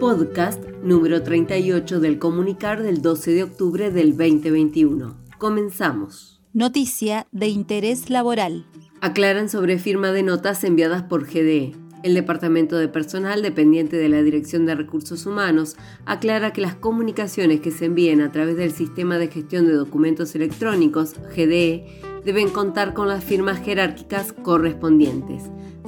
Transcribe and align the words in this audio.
podcast 0.00 0.64
número 0.82 1.22
38 1.22 2.00
del 2.00 2.18
comunicar 2.18 2.82
del 2.82 3.02
12 3.02 3.32
de 3.32 3.42
octubre 3.42 3.90
del 3.90 4.16
2021. 4.16 5.14
Comenzamos. 5.36 6.40
Noticia 6.54 7.26
de 7.32 7.48
interés 7.48 8.08
laboral. 8.08 8.64
Aclaran 9.02 9.50
sobre 9.50 9.78
firma 9.78 10.10
de 10.10 10.22
notas 10.22 10.64
enviadas 10.64 11.02
por 11.02 11.26
GDE. 11.26 11.74
El 12.02 12.14
Departamento 12.14 12.78
de 12.78 12.88
Personal, 12.88 13.42
dependiente 13.42 13.98
de 13.98 14.08
la 14.08 14.22
Dirección 14.22 14.64
de 14.64 14.74
Recursos 14.74 15.26
Humanos, 15.26 15.76
aclara 16.06 16.54
que 16.54 16.62
las 16.62 16.76
comunicaciones 16.76 17.60
que 17.60 17.70
se 17.70 17.84
envíen 17.84 18.22
a 18.22 18.32
través 18.32 18.56
del 18.56 18.72
Sistema 18.72 19.18
de 19.18 19.28
Gestión 19.28 19.66
de 19.66 19.74
Documentos 19.74 20.34
Electrónicos, 20.34 21.16
GDE, 21.36 21.84
deben 22.24 22.48
contar 22.48 22.94
con 22.94 23.06
las 23.06 23.22
firmas 23.22 23.62
jerárquicas 23.62 24.32
correspondientes, 24.32 25.42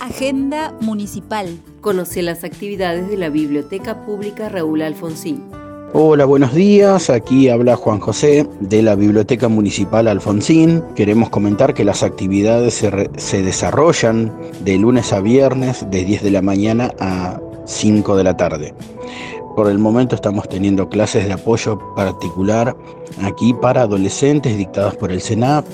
Agenda 0.00 0.74
Municipal. 0.80 1.58
Conoce 1.82 2.22
las 2.22 2.44
actividades 2.44 3.08
de 3.08 3.16
la 3.18 3.28
Biblioteca 3.28 4.06
Pública 4.06 4.48
Raúl 4.48 4.82
Alfonsín. 4.82 5.65
Hola, 5.98 6.26
buenos 6.26 6.52
días. 6.52 7.08
Aquí 7.08 7.48
habla 7.48 7.74
Juan 7.74 8.00
José 8.00 8.46
de 8.60 8.82
la 8.82 8.96
Biblioteca 8.96 9.48
Municipal 9.48 10.08
Alfonsín. 10.08 10.82
Queremos 10.94 11.30
comentar 11.30 11.72
que 11.72 11.86
las 11.86 12.02
actividades 12.02 12.84
se, 13.16 13.42
desarrollan 13.42 14.30
de 14.60 14.76
lunes 14.76 15.14
a 15.14 15.20
viernes 15.20 15.90
de 15.90 16.04
10 16.04 16.22
de 16.24 16.30
la 16.32 16.42
mañana 16.42 16.92
a 17.00 17.40
5 17.64 18.14
de 18.14 18.24
la 18.24 18.36
tarde. 18.36 18.74
Por 19.56 19.70
el 19.70 19.78
momento 19.78 20.14
estamos 20.14 20.46
teniendo 20.50 20.90
clases 20.90 21.24
de 21.24 21.32
apoyo 21.32 21.78
particular 21.94 22.76
aquí 23.22 23.54
para 23.54 23.80
adolescentes 23.80 24.58
dictadas 24.58 24.96
por 24.96 25.10
el 25.10 25.22
SENAP 25.22 25.64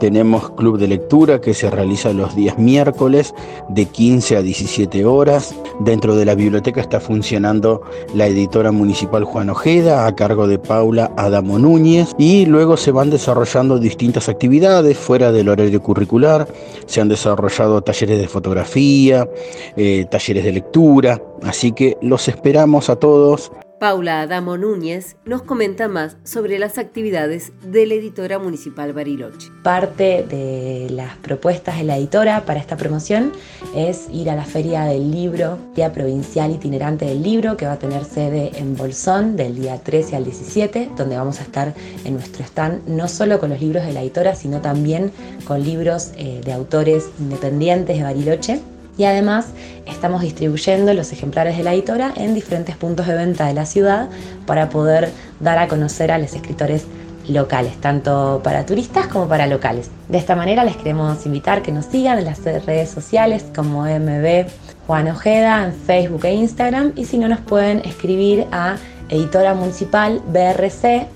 tenemos 0.00 0.50
club 0.50 0.78
de 0.78 0.88
lectura 0.88 1.40
que 1.40 1.54
se 1.54 1.70
realiza 1.70 2.12
los 2.12 2.34
días 2.34 2.58
miércoles 2.58 3.32
de 3.68 3.84
15 3.84 4.38
a 4.38 4.42
17 4.42 5.04
horas. 5.04 5.54
Dentro 5.78 6.16
de 6.16 6.24
la 6.24 6.34
biblioteca 6.34 6.80
está 6.80 6.98
funcionando 6.98 7.82
la 8.14 8.26
editora 8.26 8.72
municipal 8.72 9.22
Juan 9.24 9.50
Ojeda 9.50 10.06
a 10.06 10.16
cargo 10.16 10.48
de 10.48 10.58
Paula 10.58 11.12
Adamo 11.16 11.58
Núñez 11.58 12.14
y 12.18 12.46
luego 12.46 12.76
se 12.76 12.90
van 12.90 13.10
desarrollando 13.10 13.78
distintas 13.78 14.28
actividades 14.28 14.96
fuera 14.96 15.30
del 15.30 15.48
horario 15.48 15.80
curricular. 15.82 16.48
Se 16.86 17.00
han 17.00 17.08
desarrollado 17.08 17.82
talleres 17.82 18.18
de 18.18 18.26
fotografía, 18.26 19.28
eh, 19.76 20.06
talleres 20.10 20.44
de 20.44 20.52
lectura, 20.52 21.22
así 21.42 21.72
que 21.72 21.98
los 22.00 22.26
esperamos 22.26 22.88
a 22.88 22.96
todos 22.96 23.52
Paula 23.80 24.20
Adamo 24.20 24.58
Núñez 24.58 25.16
nos 25.24 25.40
comenta 25.40 25.88
más 25.88 26.18
sobre 26.22 26.58
las 26.58 26.76
actividades 26.76 27.54
de 27.62 27.86
la 27.86 27.94
editora 27.94 28.38
municipal 28.38 28.92
Bariloche. 28.92 29.48
Parte 29.62 30.22
de 30.28 30.88
las 30.90 31.16
propuestas 31.16 31.78
de 31.78 31.84
la 31.84 31.96
editora 31.96 32.44
para 32.44 32.60
esta 32.60 32.76
promoción 32.76 33.32
es 33.74 34.06
ir 34.12 34.28
a 34.28 34.36
la 34.36 34.44
Feria 34.44 34.84
del 34.84 35.10
Libro, 35.10 35.56
Día 35.74 35.94
Provincial 35.94 36.50
Itinerante 36.50 37.06
del 37.06 37.22
Libro, 37.22 37.56
que 37.56 37.64
va 37.64 37.72
a 37.72 37.78
tener 37.78 38.04
sede 38.04 38.50
en 38.56 38.76
Bolsón 38.76 39.34
del 39.36 39.54
día 39.54 39.78
13 39.78 40.14
al 40.14 40.24
17, 40.24 40.90
donde 40.98 41.16
vamos 41.16 41.40
a 41.40 41.44
estar 41.44 41.72
en 42.04 42.12
nuestro 42.12 42.44
stand 42.44 42.86
no 42.86 43.08
solo 43.08 43.40
con 43.40 43.48
los 43.48 43.62
libros 43.62 43.86
de 43.86 43.94
la 43.94 44.02
editora, 44.02 44.34
sino 44.34 44.60
también 44.60 45.10
con 45.46 45.64
libros 45.64 46.12
eh, 46.18 46.42
de 46.44 46.52
autores 46.52 47.08
independientes 47.18 47.96
de 47.96 48.02
Bariloche 48.02 48.60
y 49.00 49.04
además 49.06 49.46
estamos 49.86 50.20
distribuyendo 50.20 50.92
los 50.92 51.10
ejemplares 51.10 51.56
de 51.56 51.62
la 51.64 51.72
editora 51.72 52.12
en 52.16 52.34
diferentes 52.34 52.76
puntos 52.76 53.06
de 53.06 53.14
venta 53.14 53.46
de 53.46 53.54
la 53.54 53.64
ciudad 53.64 54.10
para 54.44 54.68
poder 54.68 55.10
dar 55.40 55.58
a 55.58 55.68
conocer 55.68 56.12
a 56.12 56.18
los 56.18 56.34
escritores 56.34 56.84
locales, 57.26 57.80
tanto 57.80 58.42
para 58.44 58.66
turistas 58.66 59.06
como 59.06 59.26
para 59.26 59.46
locales. 59.46 59.90
De 60.10 60.18
esta 60.18 60.36
manera 60.36 60.64
les 60.64 60.76
queremos 60.76 61.24
invitar 61.24 61.62
que 61.62 61.72
nos 61.72 61.86
sigan 61.86 62.18
en 62.18 62.26
las 62.26 62.44
redes 62.44 62.90
sociales 62.90 63.46
como 63.56 63.84
MB 63.84 64.44
Juan 64.86 65.08
Ojeda 65.08 65.64
en 65.64 65.72
Facebook 65.72 66.26
e 66.26 66.34
Instagram 66.34 66.92
y 66.94 67.06
si 67.06 67.16
no 67.16 67.26
nos 67.26 67.40
pueden 67.40 67.78
escribir 67.86 68.48
a 68.52 68.76
editora 69.08 69.54
municipal 69.54 70.20
brc.gmail.com 70.26 71.08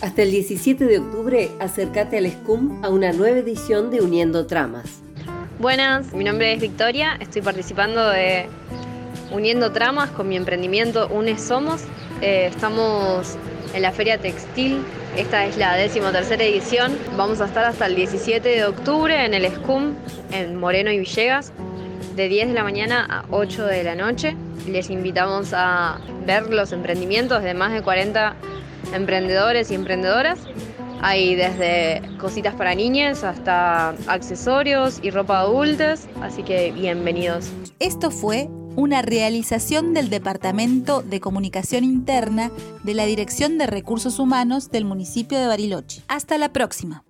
hasta 0.00 0.22
el 0.22 0.30
17 0.30 0.86
de 0.86 0.98
octubre, 1.00 1.50
acércate 1.60 2.16
al 2.16 2.30
SCUM 2.30 2.82
a 2.82 2.88
una 2.88 3.12
nueva 3.12 3.36
edición 3.36 3.90
de 3.90 4.00
Uniendo 4.00 4.46
Tramas. 4.46 5.07
Buenas, 5.58 6.12
mi 6.12 6.22
nombre 6.22 6.52
es 6.52 6.60
Victoria, 6.60 7.16
estoy 7.18 7.42
participando 7.42 8.10
de 8.10 8.46
Uniendo 9.32 9.72
Tramas 9.72 10.08
con 10.10 10.28
mi 10.28 10.36
emprendimiento 10.36 11.08
UNE 11.08 11.36
Somos. 11.36 11.82
Eh, 12.20 12.46
estamos 12.46 13.36
en 13.74 13.82
la 13.82 13.90
Feria 13.90 14.18
Textil, 14.18 14.84
esta 15.16 15.46
es 15.46 15.56
la 15.56 15.74
décimo 15.74 16.12
tercera 16.12 16.44
edición. 16.44 16.96
Vamos 17.16 17.40
a 17.40 17.46
estar 17.46 17.64
hasta 17.64 17.86
el 17.86 17.96
17 17.96 18.48
de 18.48 18.64
octubre 18.66 19.24
en 19.24 19.34
el 19.34 19.50
SCUM, 19.50 19.96
en 20.30 20.54
Moreno 20.54 20.92
y 20.92 21.00
Villegas, 21.00 21.52
de 22.14 22.28
10 22.28 22.48
de 22.50 22.54
la 22.54 22.62
mañana 22.62 23.04
a 23.10 23.24
8 23.32 23.66
de 23.66 23.82
la 23.82 23.96
noche. 23.96 24.36
Les 24.68 24.90
invitamos 24.90 25.52
a 25.54 25.98
ver 26.24 26.50
los 26.50 26.70
emprendimientos 26.70 27.42
de 27.42 27.54
más 27.54 27.72
de 27.72 27.82
40 27.82 28.36
emprendedores 28.94 29.72
y 29.72 29.74
emprendedoras 29.74 30.38
hay 31.00 31.34
desde 31.34 32.02
cositas 32.18 32.54
para 32.54 32.74
niñas 32.74 33.24
hasta 33.24 33.90
accesorios 34.06 35.00
y 35.02 35.10
ropa 35.10 35.40
adultas, 35.40 36.08
así 36.22 36.42
que 36.42 36.72
bienvenidos. 36.72 37.50
Esto 37.78 38.10
fue 38.10 38.48
una 38.76 39.02
realización 39.02 39.92
del 39.92 40.08
Departamento 40.08 41.02
de 41.02 41.20
Comunicación 41.20 41.82
Interna 41.82 42.50
de 42.84 42.94
la 42.94 43.06
Dirección 43.06 43.58
de 43.58 43.66
Recursos 43.66 44.18
Humanos 44.18 44.70
del 44.70 44.84
municipio 44.84 45.38
de 45.38 45.48
Bariloche. 45.48 46.02
Hasta 46.06 46.38
la 46.38 46.52
próxima. 46.52 47.04